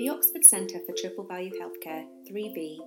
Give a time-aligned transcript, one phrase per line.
[0.00, 2.78] The Oxford Centre for Triple Value Healthcare, 3V,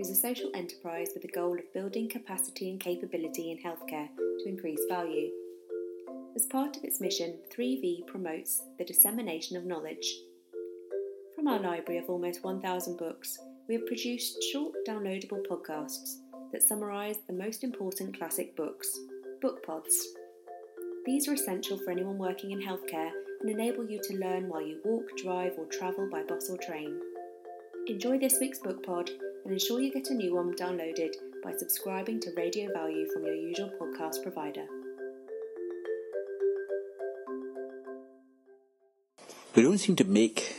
[0.00, 4.48] is a social enterprise with the goal of building capacity and capability in healthcare to
[4.48, 5.30] increase value.
[6.34, 10.12] As part of its mission, 3V promotes the dissemination of knowledge.
[11.36, 13.38] From our library of almost 1,000 books,
[13.68, 16.16] we have produced short downloadable podcasts
[16.50, 18.92] that summarise the most important classic books,
[19.40, 19.96] book pods.
[21.04, 24.80] These are essential for anyone working in healthcare and enable you to learn while you
[24.84, 26.98] walk, drive, or travel by bus or train.
[27.86, 29.10] Enjoy this week's book pod
[29.44, 31.14] and ensure you get a new one downloaded
[31.44, 34.66] by subscribing to Radio Value from your usual podcast provider.
[39.54, 40.54] They don't seem to make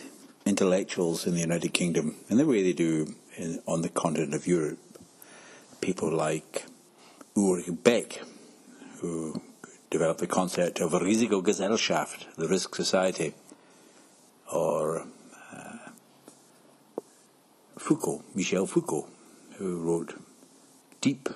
[0.45, 4.48] intellectuals in the United Kingdom in the way they do in, on the continent of
[4.48, 4.80] Europe.
[5.81, 6.66] People like
[7.36, 8.22] Ulrich Beck,
[9.00, 9.41] who
[9.90, 13.34] developed the concept of a Risikogesellschaft, the risk society,
[14.52, 15.05] or
[15.54, 15.78] uh,
[17.78, 19.08] Foucault, Michel Foucault,
[19.58, 20.14] who wrote
[21.02, 21.30] deep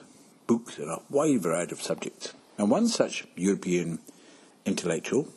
[0.47, 2.33] books on a wide variety of subjects.
[2.57, 3.99] And one such European
[4.65, 5.27] intellectual,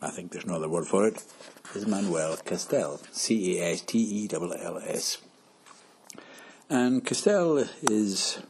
[0.00, 1.22] I think there's no other word for it,
[1.74, 5.18] is Manuel Castells, C A S T E L L S.
[6.68, 8.40] And Castells is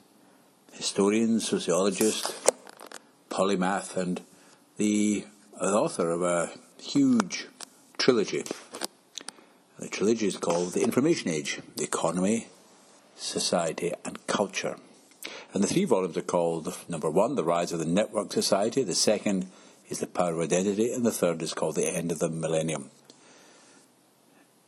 [0.73, 2.35] historian, sociologist,
[3.33, 4.21] polymath, and
[4.77, 5.25] the
[5.59, 7.47] author of a huge
[7.97, 8.45] trilogy.
[9.79, 12.49] The trilogy is called The Information Age The Economy,
[13.17, 14.77] Society, and Culture.
[15.55, 18.95] And the three volumes are called number one, The Rise of the Network Society, the
[18.95, 19.49] second
[19.89, 22.91] is The Power of Identity, and the third is called The End of the Millennium.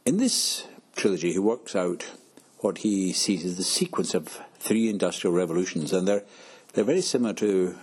[0.06, 2.06] In this trilogy, he works out
[2.58, 6.24] what he sees as the sequence of three industrial revolutions, and they're,
[6.72, 7.76] they're very similar to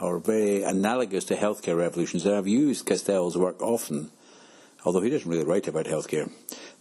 [0.00, 4.10] or very analogous to healthcare revolutions, and I've used Castells' work often,
[4.84, 6.30] although he doesn't really write about healthcare.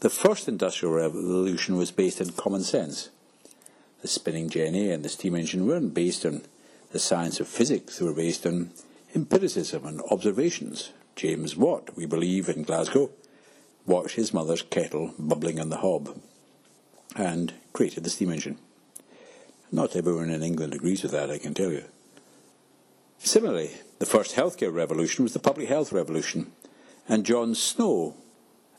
[0.02, 3.10] The first industrial revolution was based on common sense.
[4.02, 6.44] The spinning jenny and the steam engine weren't based on
[6.92, 8.72] the science of physics, they were based on
[9.14, 10.92] empiricism and observations.
[11.16, 13.10] James Watt, we believe, in Glasgow,
[13.86, 16.20] watched his mother's kettle bubbling on the hob
[17.16, 18.58] and created the steam engine.
[19.72, 21.86] Not everyone in England agrees with that, I can tell you.
[23.20, 26.52] Similarly, the first healthcare revolution was the public health revolution,
[27.08, 28.16] and John Snow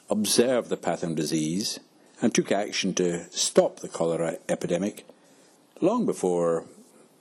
[0.09, 1.81] observed the pattern of disease
[2.23, 5.07] and took action to stop the cholera epidemic
[5.81, 6.65] long before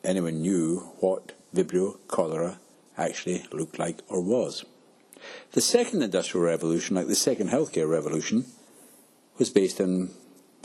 [0.03, 2.59] anyone knew what Vibrio cholera
[2.97, 4.63] actually looked like or was.
[5.53, 8.45] The second industrial revolution, like the second healthcare revolution,
[9.37, 10.11] was based on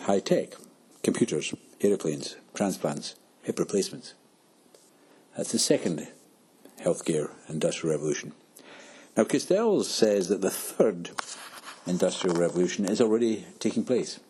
[0.01, 0.55] high tech
[1.03, 4.15] computers, aeroplanes, transplants, hip replacements.
[5.37, 6.09] That's the second
[6.83, 8.33] healthcare industrial revolution.
[9.17, 11.11] Now, Castells says that the third
[11.87, 14.21] industrial revolution is already taking place,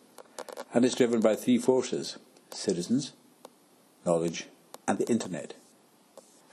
[0.73, 2.17] and it's driven by three forces
[2.51, 3.13] citizens,
[4.05, 4.47] knowledge,
[4.87, 5.53] and the internet.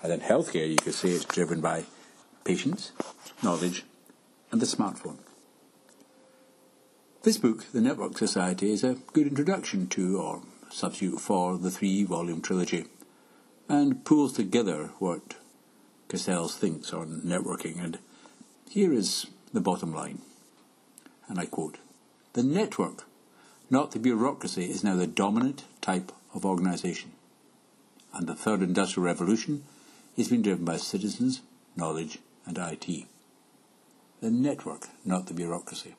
[0.03, 1.85] And in healthcare, you could say it's driven by
[2.45, 2.93] patients,
[3.43, 3.85] knowledge,
[4.53, 5.19] and the smartphone.
[7.23, 12.05] This book, The Network Society, is a good introduction to, or substitute for, the three
[12.05, 12.85] volume trilogy,
[13.69, 15.35] and pulls together what
[16.09, 17.83] Castells thinks on networking.
[17.83, 17.99] And
[18.71, 20.21] here is the bottom line,
[21.29, 21.79] and I quote
[22.33, 23.05] The network,
[23.71, 27.13] not the bureaucracy, is now the dominant type of organisation.
[28.15, 29.65] And the third industrial revolution
[30.17, 31.43] is being driven by citizens,
[31.77, 33.05] knowledge, and IT.
[34.21, 35.95] The network, not the bureaucracy.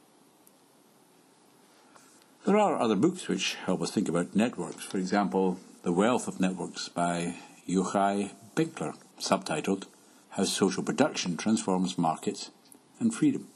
[2.46, 4.84] There are other books which help us think about networks.
[4.84, 7.36] For example, The Wealth of Networks by
[7.68, 9.86] Yochai Benkler, subtitled
[10.32, 12.52] how social production transforms markets
[13.00, 13.48] and freedom.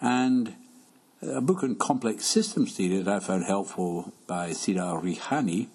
[0.00, 0.54] And
[1.22, 5.68] a book on complex systems theory that I found helpful by Sira Rihani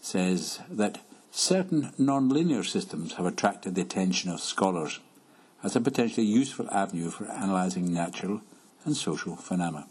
[0.00, 0.98] says that
[1.30, 5.00] certain nonlinear systems have attracted the attention of scholars
[5.62, 8.40] as a potentially useful avenue for analysing natural
[8.84, 9.86] and social phenomena.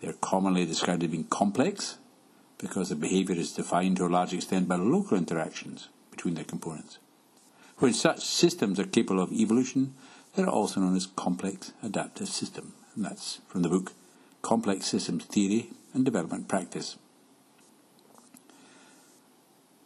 [0.00, 1.98] They are commonly described as being complex
[2.58, 6.98] because the behaviour is defined to a large extent by local interactions between their components.
[7.78, 9.94] When such systems are capable of evolution,
[10.34, 12.72] they are also known as complex adaptive systems.
[12.94, 13.92] And that's from the book
[14.42, 16.96] Complex Systems Theory and Development Practice.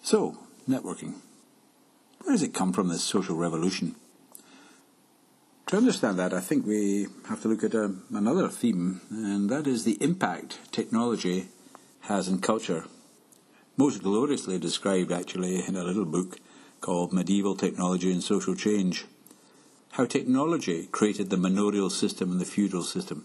[0.03, 0.39] So,
[0.69, 1.15] networking.
[2.23, 3.97] Where does it come from, this social revolution?
[5.67, 9.67] To understand that, I think we have to look at um, another theme, and that
[9.67, 11.49] is the impact technology
[12.03, 12.85] has in culture.
[13.77, 16.39] Most gloriously described, actually, in a little book
[16.81, 19.05] called Medieval Technology and Social Change.
[19.93, 23.25] How technology created the manorial system and the feudal system.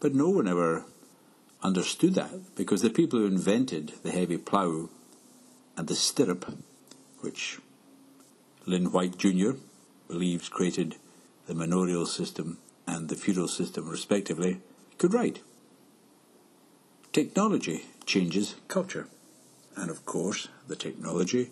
[0.00, 0.84] But no one ever
[1.62, 4.90] understood that because the people who invented the heavy plough
[5.76, 6.54] and the stirrup,
[7.20, 7.58] which
[8.66, 9.52] Lynn White Jr.
[10.08, 10.96] believes created
[11.46, 14.60] the manorial system and the feudal system respectively,
[14.98, 15.40] could write.
[17.12, 19.08] Technology changes culture.
[19.76, 21.50] And of course, the technology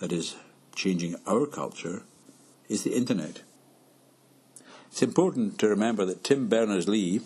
[0.00, 0.36] that is
[0.78, 2.02] changing our culture
[2.68, 3.42] is the internet.
[4.90, 7.20] It's important to remember that Tim Berners-Lee,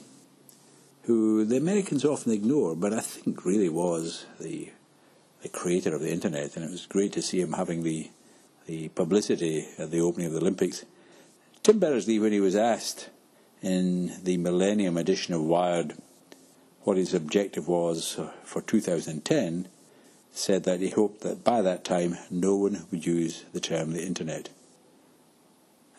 [1.03, 4.71] who the Americans often ignore, but I think really was the
[5.43, 8.11] the creator of the internet, and it was great to see him having the
[8.67, 10.85] the publicity at the opening of the Olympics.
[11.63, 13.11] Tim Berners-Lee, when he was asked
[13.61, 15.95] in the Millennium edition of Wired
[16.83, 19.69] what his objective was for 2010,
[20.33, 24.05] said that he hoped that by that time no one would use the term the
[24.05, 24.49] internet.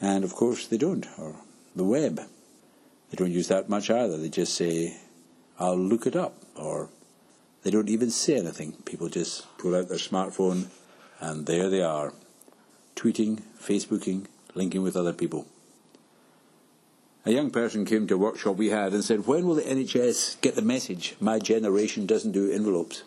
[0.01, 1.35] And of course they don't, or
[1.75, 2.19] the web.
[3.09, 4.18] They don't use that much either.
[4.18, 4.97] They just say,
[5.59, 6.89] I'll look it up, or
[7.62, 8.74] they don't even say anything.
[8.85, 10.68] People just pull out their smartphone
[11.19, 12.13] and there they are,
[12.95, 14.25] tweeting, Facebooking,
[14.56, 15.47] linking with other people.
[17.25, 20.41] A young person came to a workshop we had and said, When will the NHS
[20.41, 21.15] get the message?
[21.21, 23.03] My generation doesn't do envelopes.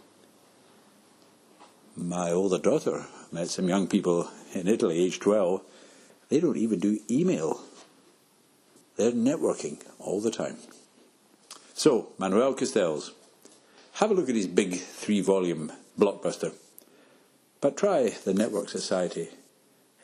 [1.99, 5.63] My older daughter met some young people in Italy, age 12.
[6.29, 7.63] They don't even do email.
[8.97, 10.59] They're networking all the time.
[11.73, 13.13] So, Manuel Castells,
[13.95, 16.53] have a look at his big three volume blockbuster.
[17.63, 19.31] But try The Network Society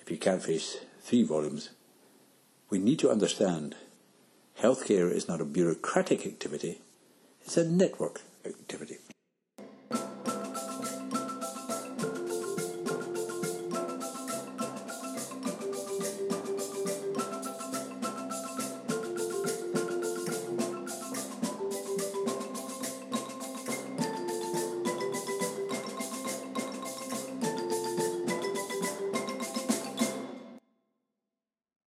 [0.00, 1.70] if you can't face three volumes.
[2.70, 3.74] We need to understand
[4.58, 6.78] healthcare is not a bureaucratic activity,
[7.44, 8.96] it's a network activity.